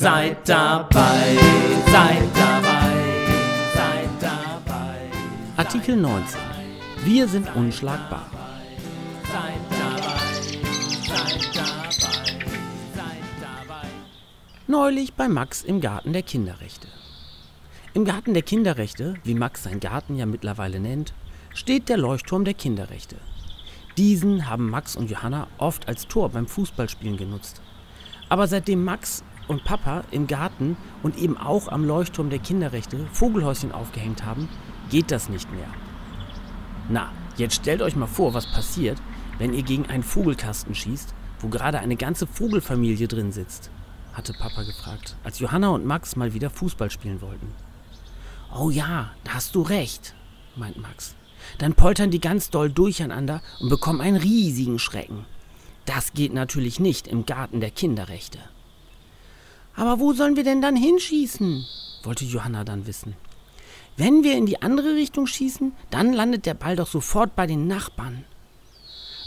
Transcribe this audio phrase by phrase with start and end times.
[0.00, 1.36] Seid dabei,
[1.92, 2.94] seid dabei,
[3.74, 4.96] seid dabei.
[5.58, 6.40] Artikel 19.
[7.04, 8.24] Wir sind unschlagbar.
[9.24, 10.16] Seid dabei,
[11.06, 11.92] seid dabei,
[12.94, 13.88] seid dabei.
[14.68, 16.88] Neulich bei Max im Garten der Kinderrechte.
[17.92, 21.12] Im Garten der Kinderrechte, wie Max seinen Garten ja mittlerweile nennt,
[21.52, 23.16] steht der Leuchtturm der Kinderrechte.
[23.98, 27.60] Diesen haben Max und Johanna oft als Tor beim Fußballspielen genutzt.
[28.30, 33.72] Aber seitdem Max und Papa im Garten und eben auch am Leuchtturm der Kinderrechte Vogelhäuschen
[33.72, 34.48] aufgehängt haben,
[34.90, 35.66] geht das nicht mehr.
[36.88, 39.02] Na, jetzt stellt euch mal vor, was passiert,
[39.38, 43.72] wenn ihr gegen einen Vogelkasten schießt, wo gerade eine ganze Vogelfamilie drin sitzt,
[44.12, 47.52] hatte Papa gefragt, als Johanna und Max mal wieder Fußball spielen wollten.
[48.56, 50.14] Oh ja, da hast du recht,
[50.54, 51.16] meint Max.
[51.58, 55.24] Dann poltern die ganz doll durcheinander und bekommen einen riesigen Schrecken.
[55.86, 58.38] Das geht natürlich nicht im Garten der Kinderrechte.
[59.74, 61.64] Aber wo sollen wir denn dann hinschießen?
[62.02, 63.14] wollte Johanna dann wissen.
[63.96, 67.66] Wenn wir in die andere Richtung schießen, dann landet der Ball doch sofort bei den
[67.66, 68.24] Nachbarn.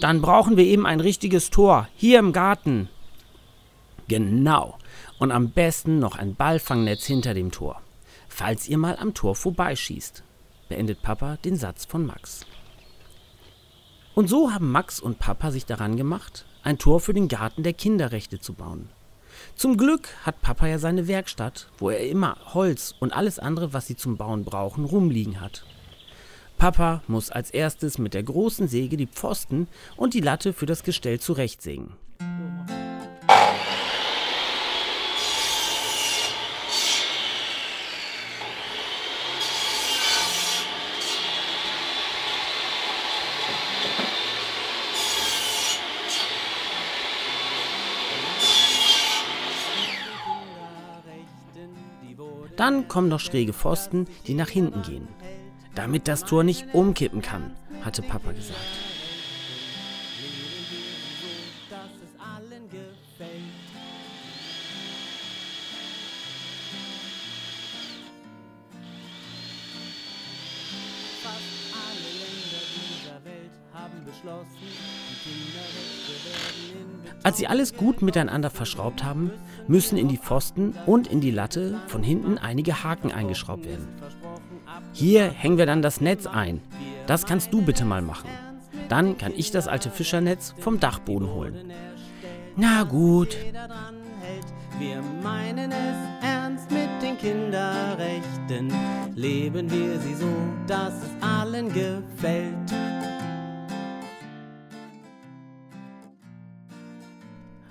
[0.00, 2.88] Dann brauchen wir eben ein richtiges Tor, hier im Garten.
[4.08, 4.78] Genau.
[5.18, 7.80] Und am besten noch ein Ballfangnetz hinter dem Tor.
[8.28, 10.22] Falls ihr mal am Tor vorbeischießt,
[10.68, 12.46] beendet Papa den Satz von Max.
[14.14, 17.72] Und so haben Max und Papa sich daran gemacht, ein Tor für den Garten der
[17.72, 18.90] Kinderrechte zu bauen.
[19.54, 23.86] Zum Glück hat Papa ja seine Werkstatt, wo er immer Holz und alles andere, was
[23.86, 25.64] sie zum Bauen brauchen, rumliegen hat.
[26.58, 30.82] Papa muss als erstes mit der großen Säge die Pfosten und die Latte für das
[30.82, 31.92] Gestell zurechtsägen.
[52.58, 55.06] Dann kommen noch schräge Pfosten, die nach hinten gehen.
[55.76, 58.58] Damit das Tor nicht umkippen kann, hatte Papa gesagt.
[71.22, 74.66] Fast alle Länder dieser Welt haben beschlossen,
[77.22, 79.30] Als sie alles gut miteinander verschraubt haben,
[79.66, 83.88] müssen in die Pfosten und in die Latte von hinten einige Haken eingeschraubt werden.
[84.92, 86.60] Hier hängen wir dann das Netz ein.
[87.06, 88.30] Das kannst du bitte mal machen.
[88.88, 91.72] Dann kann ich das alte Fischernetz vom Dachboden holen.
[92.56, 93.36] Na gut.
[94.78, 98.72] Wir meinen es ernst mit den Kinderrechten.
[99.14, 100.32] Leben wir sie so,
[100.66, 102.72] dass es allen gefällt.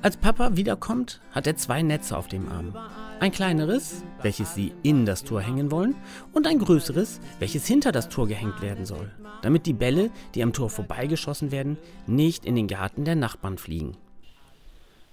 [0.00, 2.72] Als Papa wiederkommt, hat er zwei Netze auf dem Arm.
[3.18, 5.96] Ein kleineres, welches sie in das Tor hängen wollen,
[6.32, 9.10] und ein größeres, welches hinter das Tor gehängt werden soll,
[9.42, 13.96] damit die Bälle, die am Tor vorbeigeschossen werden, nicht in den Garten der Nachbarn fliegen.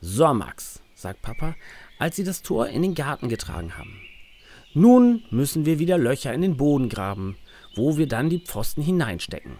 [0.00, 1.54] So, Max, sagt Papa,
[2.00, 4.00] als sie das Tor in den Garten getragen haben.
[4.74, 7.36] Nun müssen wir wieder Löcher in den Boden graben,
[7.76, 9.52] wo wir dann die Pfosten hineinstecken.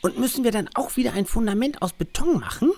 [0.00, 2.72] Und müssen wir dann auch wieder ein Fundament aus Beton machen?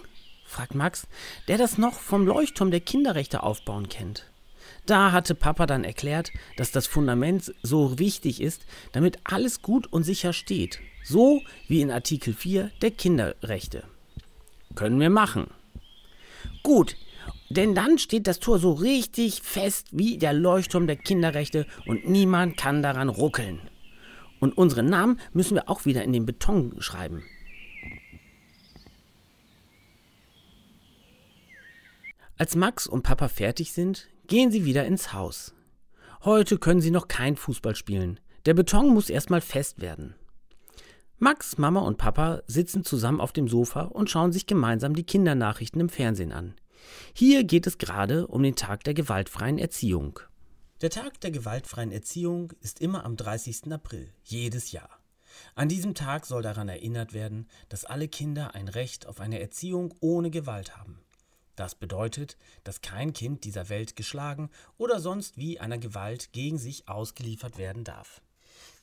[0.47, 1.07] Fragt Max,
[1.49, 4.27] der das noch vom Leuchtturm der Kinderrechte aufbauen kennt.
[4.87, 10.05] Da hatte Papa dann erklärt, dass das Fundament so wichtig ist, damit alles gut und
[10.05, 10.81] sicher steht.
[11.05, 13.85] So wie in Artikel 4 der Kinderrechte.
[14.75, 15.49] Können wir machen.
[16.63, 16.97] Gut,
[17.49, 22.57] denn dann steht das Tor so richtig fest wie der Leuchtturm der Kinderrechte und niemand
[22.57, 23.61] kann daran ruckeln.
[24.41, 27.25] Und unseren Namen müssen wir auch wieder in den Beton schreiben.
[32.39, 35.55] Als Max und Papa fertig sind, gehen sie wieder ins Haus.
[36.23, 38.21] Heute können sie noch kein Fußball spielen.
[38.45, 40.15] Der Beton muss erstmal fest werden.
[41.19, 45.81] Max, Mama und Papa sitzen zusammen auf dem Sofa und schauen sich gemeinsam die Kindernachrichten
[45.81, 46.55] im Fernsehen an.
[47.15, 50.21] Hier geht es gerade um den Tag der gewaltfreien Erziehung.
[50.83, 53.73] Der Tag der gewaltfreien Erziehung ist immer am 30.
[53.73, 54.91] April, jedes Jahr.
[55.55, 59.95] An diesem Tag soll daran erinnert werden, dass alle Kinder ein Recht auf eine Erziehung
[60.01, 61.01] ohne Gewalt haben.
[61.57, 66.89] Das bedeutet, dass kein Kind dieser Welt geschlagen oder sonst wie einer Gewalt gegen sich
[66.89, 68.21] ausgeliefert werden darf.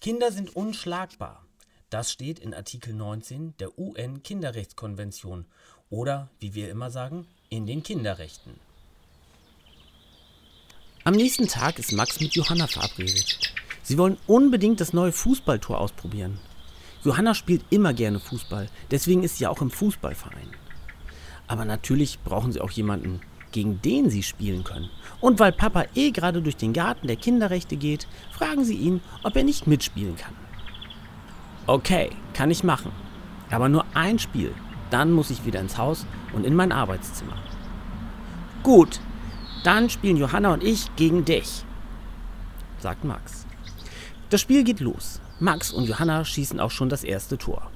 [0.02, 1.46] Kinder sind unschlagbar.
[1.92, 5.46] Das steht in Artikel 19 der UN-Kinderrechtskonvention
[5.92, 8.60] oder, wie wir immer sagen, in den Kinderrechten.
[11.04, 13.54] Am nächsten Tag ist Max mit Johanna verabredet.
[13.84, 16.40] Sie wollen unbedingt das neue Fußballtor ausprobieren.
[17.04, 20.63] Johanna spielt immer gerne Fußball, deswegen ist sie auch im Fußballverein.
[21.48, 24.90] Aber natürlich brauchen sie auch jemanden, gegen den sie spielen können.
[25.22, 29.36] Und weil Papa eh gerade durch den Garten der Kinderrechte geht, fragen sie ihn, ob
[29.36, 30.34] er nicht mitspielen kann.
[31.66, 32.92] Okay, kann ich machen.
[33.50, 34.54] Aber nur ein Spiel.
[34.90, 37.38] Dann muss ich wieder ins Haus und in mein Arbeitszimmer.
[38.64, 39.00] Gut,
[39.64, 41.64] dann spielen Johanna und ich gegen dich,
[42.80, 43.46] sagt Max.
[44.30, 45.22] Das Spiel geht los.
[45.40, 47.72] Max und Johanna schießen auch schon das erste Tor.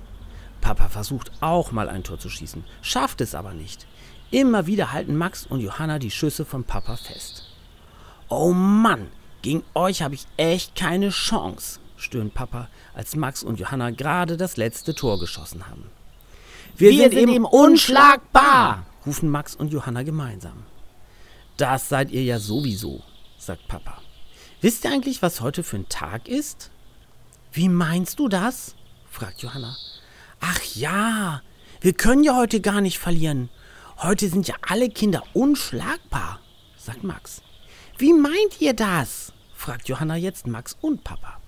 [0.67, 3.87] Papa versucht auch mal ein Tor zu schießen, schafft es aber nicht.
[4.31, 7.45] Immer wieder halten Max und Johanna die Schüsse von Papa fest.
[8.27, 9.07] Oh Mann,
[9.41, 14.57] gegen euch habe ich echt keine Chance, stöhnt Papa, als Max und Johanna gerade das
[14.57, 15.89] letzte Tor geschossen haben.
[16.75, 20.65] Wir, Wir sind, sind eben unschlagbar, rufen Max und Johanna gemeinsam.
[21.55, 23.03] Das seid ihr ja sowieso,
[23.37, 24.01] sagt Papa.
[24.59, 26.71] Wisst ihr eigentlich, was heute für ein Tag ist?
[27.53, 28.75] Wie meinst du das?
[29.09, 29.77] fragt Johanna.
[30.39, 31.41] Ach ja,
[31.81, 33.49] wir können ja heute gar nicht verlieren.
[33.97, 36.39] Heute sind ja alle Kinder unschlagbar,
[36.77, 37.41] sagt Max.
[37.97, 39.33] Wie meint ihr das?
[39.55, 41.41] fragt Johanna jetzt Max und Papa.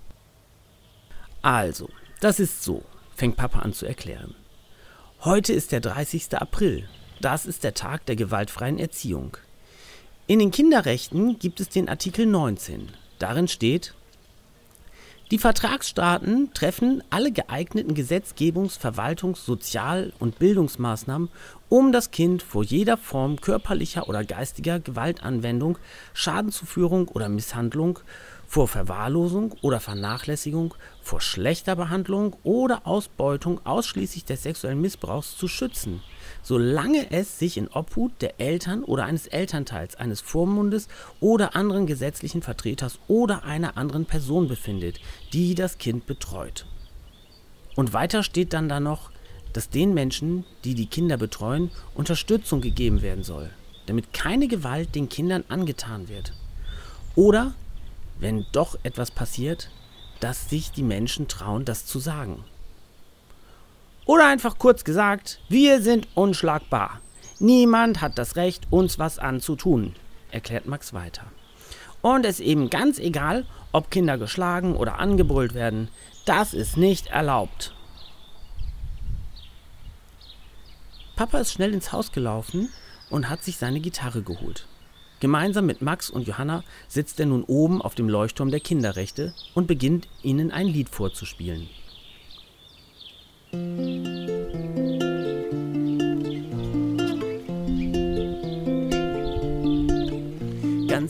[1.42, 1.90] Also,
[2.20, 2.84] das ist so,
[3.16, 4.36] fängt Papa an zu erklären.
[5.22, 6.36] Heute ist der 30.
[6.38, 6.90] April.
[7.22, 9.38] Das ist der Tag der gewaltfreien Erziehung.
[10.28, 12.92] In den Kinderrechten gibt es den Artikel 19.
[13.20, 13.94] Darin steht,
[15.32, 21.30] die Vertragsstaaten treffen alle geeigneten Gesetzgebungs-, Verwaltungs-, Sozial- und Bildungsmaßnahmen,
[21.70, 25.78] um das Kind vor jeder Form körperlicher oder geistiger Gewaltanwendung,
[26.14, 28.00] Schadenzuführung oder Misshandlung,
[28.48, 30.74] vor Verwahrlosung oder Vernachlässigung,
[31.04, 36.02] vor schlechter Behandlung oder Ausbeutung ausschließlich des sexuellen Missbrauchs zu schützen
[36.42, 40.88] solange es sich in Obhut der Eltern oder eines Elternteils, eines Vormundes
[41.20, 45.00] oder anderen gesetzlichen Vertreters oder einer anderen Person befindet,
[45.34, 46.66] die das Kind betreut.
[47.76, 49.12] Und weiter steht dann da noch,
[49.54, 53.50] dass den Menschen, die die Kinder betreuen, Unterstützung gegeben werden soll,
[53.86, 56.34] damit keine Gewalt den Kindern angetan wird.
[57.16, 57.54] Oder,
[58.20, 59.70] wenn doch etwas passiert,
[60.20, 62.44] dass sich die Menschen trauen, das zu sagen.
[64.06, 67.02] Oder einfach kurz gesagt, wir sind unschlagbar.
[67.40, 69.96] Niemand hat das Recht, uns was anzutun,
[70.32, 71.24] erklärt Max weiter.
[72.02, 75.90] Und es ist eben ganz egal, ob Kinder geschlagen oder angebrüllt werden,
[76.26, 77.74] das ist nicht erlaubt.
[81.16, 82.70] Papa ist schnell ins Haus gelaufen
[83.10, 84.68] und hat sich seine Gitarre geholt.
[85.20, 89.68] Gemeinsam mit Max und Johanna sitzt er nun oben auf dem Leuchtturm der Kinderrechte und
[89.68, 91.68] beginnt ihnen ein Lied vorzuspielen.
[93.52, 93.62] Ganz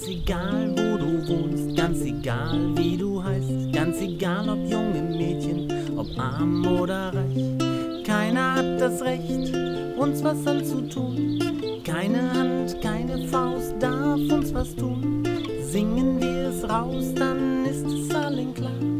[0.07, 5.67] egal, wo du wohnst, ganz egal, wie du heißt, ganz egal, ob junge Mädchen,
[5.97, 8.05] ob arm oder reich.
[8.05, 9.53] Keiner hat das Recht,
[9.97, 11.81] uns was anzutun.
[11.83, 15.27] Keine Hand, keine Faust darf uns was tun.
[15.61, 18.98] Singen wir es raus, dann ist es allen klar.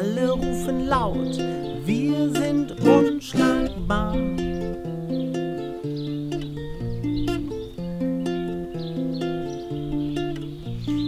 [0.00, 1.36] Alle rufen laut,
[1.84, 4.16] wir sind unschlagbar.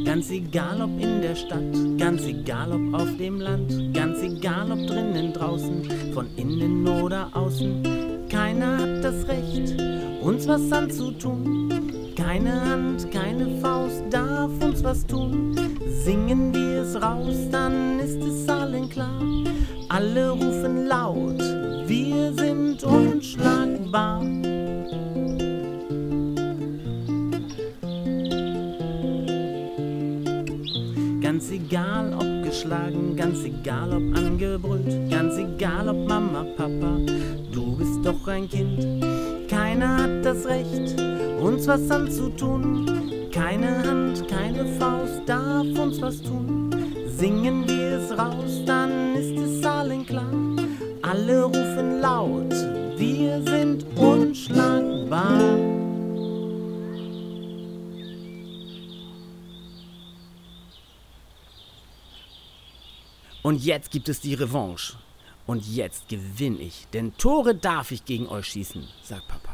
[0.04, 4.86] Ganz egal ob in der Stadt, ganz egal ob auf dem Land, ganz egal ob
[4.86, 8.28] drinnen, draußen, von innen oder außen.
[8.28, 9.74] Keiner hat das Recht,
[10.20, 11.71] uns was anzutun.
[12.16, 15.56] Keine Hand, keine Faust darf uns was tun.
[16.04, 19.22] Singen wir es raus, dann ist es allen klar.
[19.88, 21.38] Alle rufen laut,
[21.86, 24.22] wir sind unschlagbar.
[31.20, 36.98] Ganz egal ob geschlagen, ganz egal ob angebrüllt, ganz egal ob Mama, Papa,
[37.52, 39.21] du bist doch ein Kind.
[39.72, 41.00] Keiner hat das Recht,
[41.40, 43.30] uns was anzutun.
[43.32, 46.68] Keine Hand, keine Faust darf uns was tun.
[47.06, 50.30] Singen wir es raus, dann ist es allen klar.
[51.00, 52.52] Alle rufen laut,
[52.98, 55.40] wir sind unschlagbar.
[63.42, 64.98] Und jetzt gibt es die Revanche.
[65.46, 69.51] Und jetzt gewinne ich, denn Tore darf ich gegen euch schießen, sagt Papa.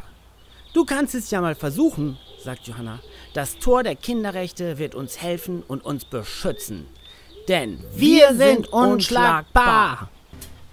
[0.73, 3.01] Du kannst es ja mal versuchen, sagt Johanna.
[3.35, 6.87] Das Tor der Kinderrechte wird uns helfen und uns beschützen.
[7.49, 10.11] Denn wir sind unschlagbar.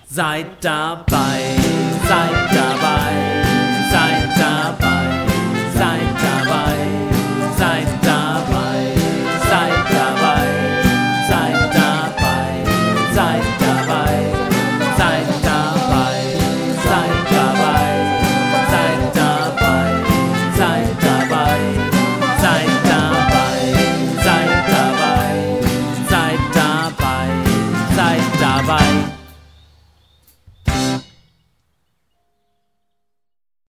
[0.08, 1.56] Seid dabei,
[2.08, 3.35] seid dabei.